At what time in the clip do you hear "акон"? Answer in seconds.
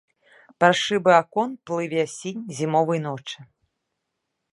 1.21-1.53